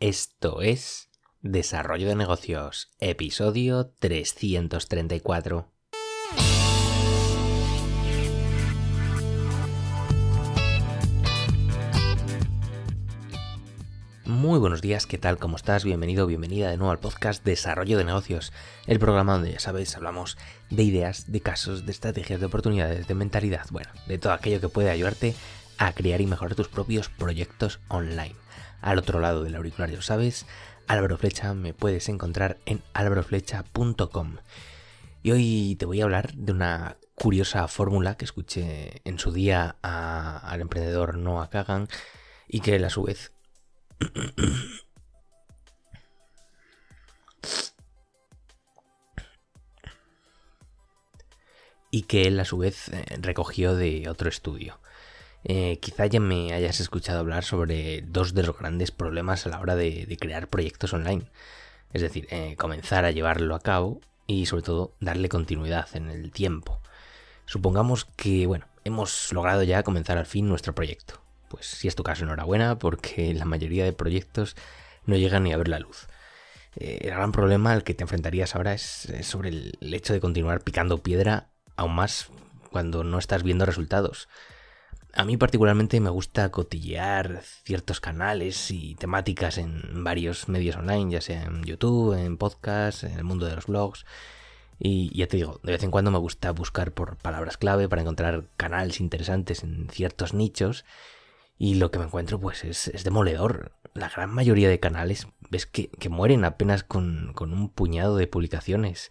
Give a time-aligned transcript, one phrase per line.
[0.00, 1.10] Esto es
[1.42, 5.68] Desarrollo de Negocios, episodio 334.
[14.24, 15.36] Muy buenos días, ¿qué tal?
[15.36, 15.84] ¿Cómo estás?
[15.84, 18.54] Bienvenido, bienvenida de nuevo al podcast Desarrollo de Negocios,
[18.86, 20.38] el programa donde ya sabéis, hablamos
[20.70, 24.70] de ideas, de casos, de estrategias, de oportunidades, de mentalidad, bueno, de todo aquello que
[24.70, 25.34] puede ayudarte
[25.76, 28.39] a crear y mejorar tus propios proyectos online.
[28.80, 30.46] Al otro lado del auricular, lo sabes,
[30.86, 34.36] Álvaro Flecha, me puedes encontrar en álvaroflecha.com.
[35.22, 39.76] Y hoy te voy a hablar de una curiosa fórmula que escuché en su día
[39.82, 41.88] al emprendedor Noah Kagan
[42.48, 43.32] y que él a su vez
[51.90, 54.80] y que él a su vez eh, recogió de otro estudio.
[55.44, 59.60] Eh, quizá ya me hayas escuchado hablar sobre dos de los grandes problemas a la
[59.60, 61.24] hora de, crear proyectos online.
[61.92, 66.30] Es decir, eh, comenzar a llevarlo a cabo y sobre todo darle continuidad en el
[66.30, 66.80] tiempo.
[67.46, 71.20] Supongamos que, bueno, hemos logrado ya comenzar al fin nuestro proyecto.
[71.48, 74.54] Pues si es tu caso, enhorabuena, porque la mayoría de proyectos
[75.06, 76.06] no llegan ni a ver la luz.
[76.76, 80.20] Eh, el gran problema al que te enfrentarías ahora es, es sobre el hecho de
[80.20, 82.28] continuar picando piedra aún más
[82.70, 84.28] cuando no estás viendo resultados.
[85.12, 91.20] A mí particularmente me gusta cotillear ciertos canales y temáticas en varios medios online, ya
[91.20, 94.04] sea en YouTube, en podcast, en el mundo de los blogs.
[94.78, 98.02] Y ya te digo, de vez en cuando me gusta buscar por palabras clave para
[98.02, 100.84] encontrar canales interesantes en ciertos nichos.
[101.58, 103.72] Y lo que me encuentro pues es, demoledor.
[103.92, 109.10] La gran mayoría de canales ves que, mueren apenas con, con un puñado de publicaciones.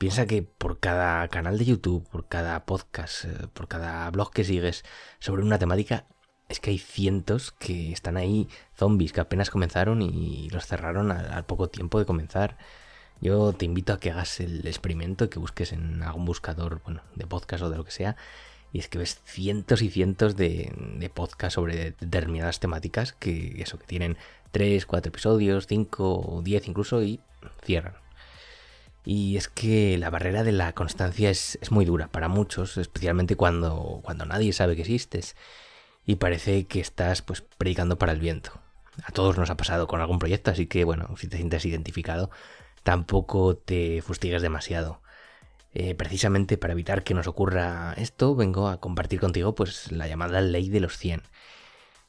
[0.00, 4.44] Piensa que por cada canal de YouTube, por cada podcast, eh, por cada blog que
[4.44, 4.82] sigues
[5.18, 6.06] sobre una temática,
[6.48, 11.44] es que hay cientos que están ahí, zombies que apenas comenzaron y los cerraron al,
[11.44, 12.56] poco tiempo de comenzar.
[13.20, 17.26] Yo te invito a que hagas el experimento, que busques en algún buscador bueno, de
[17.26, 18.16] podcast o de lo que sea,
[18.72, 23.86] y es que ves cientos y cientos de, podcasts sobre determinadas temáticas que eso, que
[23.86, 24.16] tienen
[24.52, 27.20] 3, 4 episodios, 5 o 10 incluso y
[27.62, 27.96] cierran.
[29.04, 34.00] Y es que la barrera de la constancia es, muy dura para muchos, especialmente cuando,
[34.04, 35.36] cuando nadie sabe que existes
[36.06, 38.60] y parece que estás pues predicando para el viento.
[39.04, 42.30] A todos nos ha pasado con algún proyecto, así que bueno, si te sientes identificado,
[42.82, 45.00] tampoco te fustigues demasiado.
[45.72, 50.40] Eh, precisamente para evitar que nos ocurra esto, vengo a compartir contigo pues la llamada
[50.40, 51.22] ley de los 100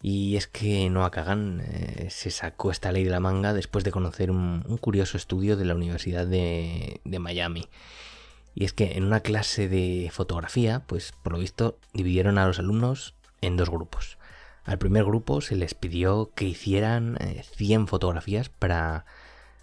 [0.00, 3.90] y es que Noah Kagan eh, se sacó esta ley de la manga después de
[3.90, 7.68] conocer un, curioso estudio de la Universidad de, Miami.
[8.54, 12.58] Y es que en una clase de fotografía, pues por lo visto dividieron a los
[12.58, 14.18] alumnos en dos grupos.
[14.64, 17.18] Al primer grupo se les pidió que hicieran
[17.56, 19.04] 100 eh, fotografías para,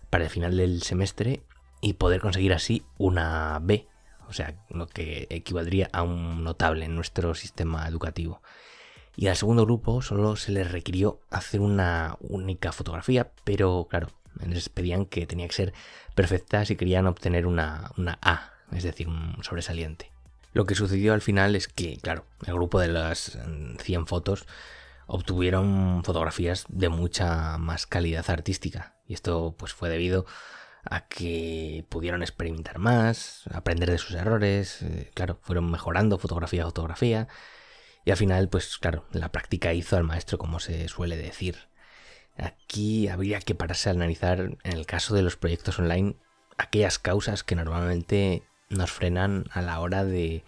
[0.10, 1.44] para el final del semestre
[1.82, 3.88] y poder conseguir así una B,
[4.28, 8.42] o sea, lo que equivaldría a un notable en nuestro sistema educativo.
[9.16, 14.10] Y al segundo grupo solo se les requirió hacer una única fotografía, pero claro,
[14.46, 15.74] les pedían que tenía que ser
[16.16, 20.12] perfecta si querían obtener una, A, es decir, un sobresaliente.
[20.54, 23.38] Lo que sucedió al final es que, claro, el grupo de las
[23.82, 24.46] 100 fotos
[25.08, 28.96] obtuvieron fotografías de mucha más calidad artística.
[29.08, 30.26] Y esto pues fue debido
[30.84, 36.68] a que pudieron experimentar más, aprender de sus errores, eh, claro, fueron mejorando fotografía a
[36.68, 37.28] fotografía
[38.06, 41.58] y al final, pues claro, la práctica hizo al maestro, como se suele decir.
[42.38, 46.16] Aquí habría que pararse a analizar, en el caso de los proyectos online,
[46.58, 50.44] aquellas causas que normalmente nos frenan a la hora de,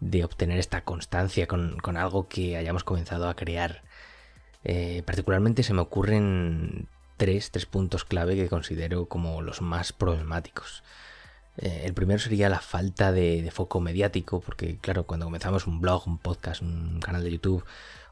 [0.00, 3.82] de obtener esta constancia con, con, algo que hayamos comenzado a crear.
[4.62, 10.84] Eh, particularmente se me ocurren tres, tres puntos clave que considero como los más problemáticos.
[11.58, 16.06] Eh, el primero sería la falta de, foco mediático, porque claro, cuando comenzamos un blog,
[16.06, 17.64] un podcast, un canal de YouTube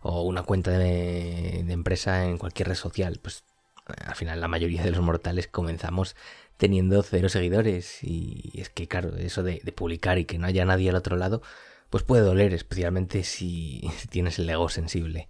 [0.02, 3.44] o una cuenta de, empresa en cualquier red social, pues
[3.88, 6.16] eh, al final la mayoría de los mortales comenzamos
[6.56, 10.90] teniendo cero seguidores y es que claro, eso de, publicar y que no haya nadie
[10.90, 11.42] al otro lado,
[11.90, 15.28] pues puede doler, especialmente si, si tienes el ego sensible.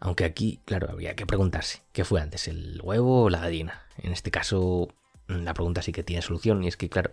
[0.00, 3.86] Aunque aquí, claro, habría que preguntarse, ¿qué fue antes, el huevo o la gallina?
[3.96, 4.88] En este caso,
[5.28, 7.10] la pregunta sí que tiene solución y es que, claro,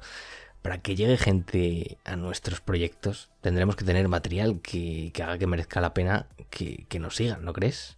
[0.62, 5.82] para que llegue gente a nuestros proyectos tendremos que tener material que, haga que merezca
[5.82, 7.98] la pena que, nos sigan, ¿no crees?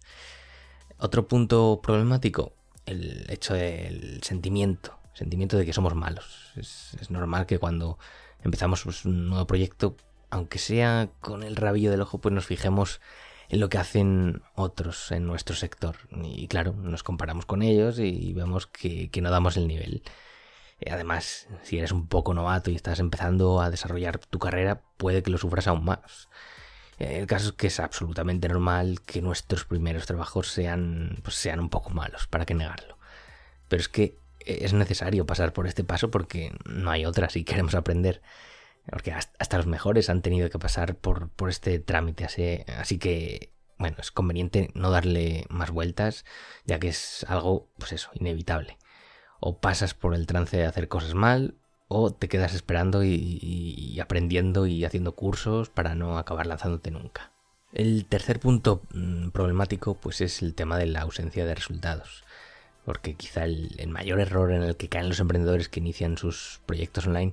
[0.98, 2.52] Otro punto problemático,
[2.86, 6.52] el hecho del sentimiento, sentimiento de que somos malos.
[6.56, 7.98] Es, normal que cuando
[8.42, 9.96] empezamos pues, un nuevo proyecto,
[10.30, 13.00] aunque sea con el rabillo del ojo, pues nos fijemos
[13.48, 15.96] en lo que hacen otros en nuestro sector.
[16.22, 20.02] Y claro, nos comparamos con ellos y vemos que, no damos el nivel.
[20.80, 25.22] Eh, además, si eres un poco novato y estás empezando a desarrollar tu carrera, puede
[25.22, 26.28] que lo sufras aún más.
[26.98, 31.60] Eh, el caso es que es absolutamente normal que nuestros primeros trabajos sean, pues sean
[31.60, 32.98] un poco malos, para qué negarlo.
[33.68, 37.74] Pero es que es necesario pasar por este paso porque no hay otra si queremos
[37.74, 38.20] aprender.
[38.90, 42.24] Porque hasta los mejores han tenido que pasar por, por este trámite.
[42.24, 46.24] Así, así que, bueno, es conveniente no darle más vueltas,
[46.64, 48.78] ya que es algo, pues eso, inevitable.
[49.40, 51.54] O pasas por el trance de hacer cosas mal,
[51.88, 57.30] o te quedas esperando y, aprendiendo y haciendo cursos para no acabar lanzándote nunca.
[57.72, 62.24] El tercer punto mm, problemático pues es el tema de la ausencia de resultados.
[62.84, 66.60] Porque quizá el, el, mayor error en el que caen los emprendedores que inician sus
[66.66, 67.32] proyectos online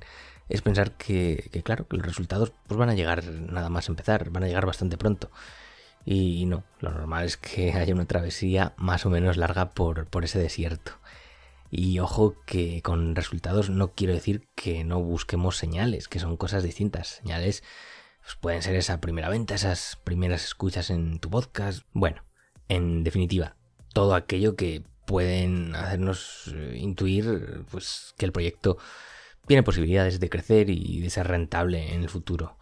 [0.52, 4.44] es pensar que, claro, que los resultados pues van a llegar nada más empezar, van
[4.44, 5.32] a llegar bastante pronto.
[6.06, 10.26] Y no, lo normal es que haya una travesía más o menos larga por, por
[10.26, 10.94] ese desierto.
[11.70, 16.64] Y ojo que con resultados no quiero decir que no busquemos señales, que son cosas
[16.64, 17.08] distintas.
[17.08, 17.64] Señales
[18.22, 21.84] pues, pueden ser esa primera venta, esas primeras escuchas en tu podcast.
[21.94, 22.24] Bueno,
[22.68, 23.56] en definitiva,
[23.94, 28.78] todo aquello que pueden hacernos eh, intuir pues que el proyecto
[29.48, 32.58] tiene posibilidades de crecer y de ser rentable en el futuro.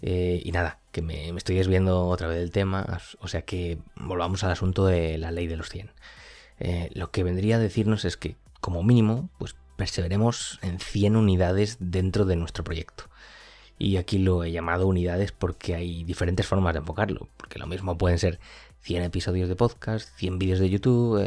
[0.00, 4.44] Eh, y nada, que me, estoy desviando otra vez del tema, o sea que volvamos
[4.44, 5.90] al asunto de la ley de los 100.
[6.60, 11.76] Eh, lo que vendría a decirnos es que, como mínimo, pues perseveremos en 100 unidades
[11.80, 13.04] dentro de nuestro proyecto.
[13.78, 17.96] Y aquí lo he llamado unidades porque hay diferentes formas de enfocarlo, porque lo mismo
[17.96, 18.40] pueden ser
[18.80, 21.24] 100 episodios de podcast, 100 vídeos de YouTube,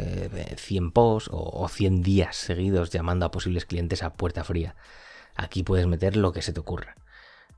[0.56, 4.76] 100 eh, posts o, 100 días seguidos llamando a posibles clientes a puerta fría.
[5.34, 6.96] Aquí puedes meter lo que se te ocurra.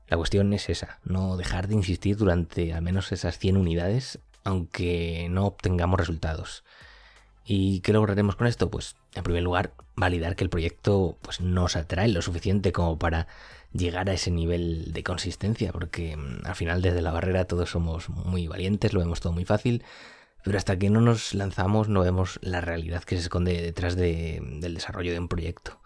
[0.07, 5.27] La cuestión es esa, no dejar de insistir durante al menos esas 100 unidades, aunque
[5.29, 6.63] no obtengamos resultados.
[7.43, 8.71] ¿Y qué lograremos con esto?
[8.71, 13.27] Pues, en primer lugar, validar que el proyecto pues, nos atrae lo suficiente como para
[13.77, 18.09] llegar a ese nivel de consistencia, porque mm, al final desde la barrera todos somos
[18.09, 19.83] muy valientes, lo vemos todo muy fácil,
[20.43, 24.73] pero hasta que no nos lanzamos no vemos la realidad que se esconde detrás del
[24.73, 25.79] desarrollo de un proyecto.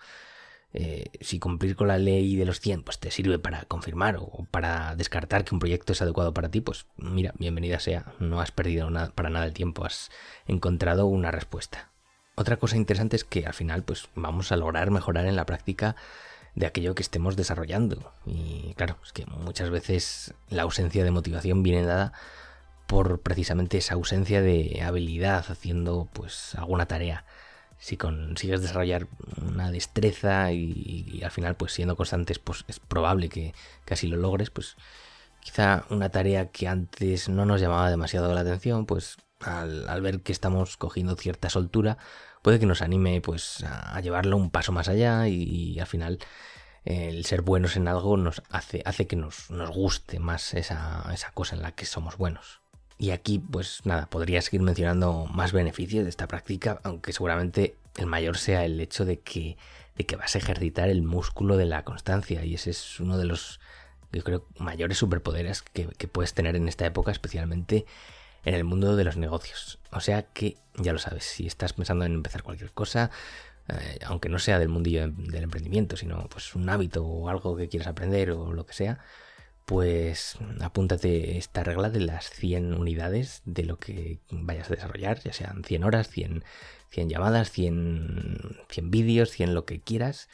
[0.72, 4.46] Eh, si cumplir con la ley de los 100 pues te sirve para confirmar o
[4.52, 8.52] para descartar que un proyecto es adecuado para ti, pues mira, bienvenida sea, no has
[8.52, 10.12] perdido para nada el tiempo, has
[10.46, 11.90] encontrado una respuesta.
[12.36, 15.96] Otra cosa interesante es que al final pues vamos a lograr mejorar en la práctica
[16.60, 18.12] de aquello que estemos desarrollando.
[18.26, 22.12] Y claro, es que muchas veces la ausencia de motivación viene dada
[22.86, 27.24] por precisamente esa ausencia de habilidad haciendo pues alguna tarea.
[27.78, 29.08] Si consigues desarrollar
[29.42, 33.54] una destreza y, al final pues siendo constantes pues es probable que,
[33.86, 34.76] casi lo logres, pues
[35.40, 40.34] quizá una tarea que antes no nos llamaba demasiado la atención, pues al ver que
[40.34, 41.98] estamos cogiendo cierta soltura,
[42.42, 46.20] puede que nos anime pues a, llevarlo un paso más allá y, al final
[46.86, 51.32] el ser buenos en algo nos hace, hace que nos, nos guste más esa, esa,
[51.32, 52.62] cosa en la que somos buenos.
[52.98, 58.08] Y aquí, pues nada, podría seguir mencionando más beneficios de esta práctica, aunque seguramente el
[58.08, 59.58] mayor sea el hecho de que,
[59.96, 62.44] de que vas a ejercitar el músculo de la constancia.
[62.44, 63.60] Y ese es uno de los,
[64.12, 67.86] yo creo, mayores superpoderes que, que puedes tener en esta época, especialmente
[68.44, 69.80] en el mundo de los negocios.
[69.92, 73.12] O sea que, ya lo sabes, si estás pensando en empezar cualquier cosa,
[73.68, 77.70] eh, aunque no sea del mundillo del emprendimiento, sino pues un hábito o algo que
[77.70, 79.00] quieras aprender o lo que sea,
[79.66, 85.34] pues apúntate esta regla de las 100 unidades de lo que vayas a desarrollar, ya
[85.34, 86.44] sean 100 horas, 100,
[86.90, 90.28] 100 llamadas, 100, 100 vídeos, 100 lo que quieras,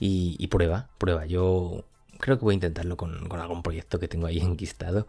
[0.00, 1.26] y, prueba, prueba.
[1.26, 1.84] Yo
[2.18, 5.06] creo que voy a intentarlo con algún proyecto que tengo ahí enquistado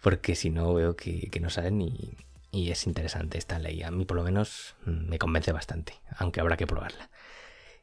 [0.00, 2.14] porque si no veo que, no salen y,
[2.52, 3.82] y, es interesante esta ley.
[3.82, 7.10] A mí por lo menos me convence bastante, aunque habrá que probarla.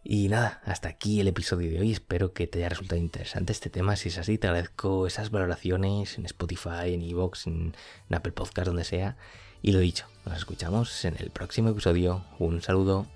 [0.07, 1.91] Y nada, hasta aquí el episodio de hoy.
[1.91, 3.95] Espero que te haya resultado interesante este tema.
[3.95, 7.75] Si es así, te agradezco esas valoraciones en Spotify, en Evox, en,
[8.09, 9.17] en Apple Podcast, donde sea.
[9.63, 12.23] Y lo dicho, nos escuchamos en el próximo episodio.
[12.37, 13.07] Un saludo.